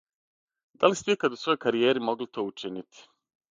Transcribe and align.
Да 0.83 0.89
ли 0.91 0.97
сте 1.01 1.15
икад 1.17 1.37
у 1.37 1.39
својој 1.43 1.61
каријери 1.67 2.05
могли 2.09 2.29
то 2.39 2.49
учинити? 2.51 3.09